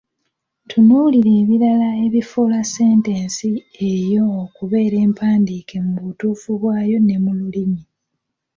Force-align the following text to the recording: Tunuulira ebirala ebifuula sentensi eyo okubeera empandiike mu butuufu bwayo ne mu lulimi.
Tunuulira 0.69 1.31
ebirala 1.41 1.87
ebifuula 2.05 2.59
sentensi 2.75 3.49
eyo 3.91 4.23
okubeera 4.43 4.97
empandiike 5.05 5.77
mu 5.87 5.93
butuufu 6.03 6.49
bwayo 6.61 6.97
ne 7.01 7.17
mu 7.23 7.31
lulimi. 7.39 7.81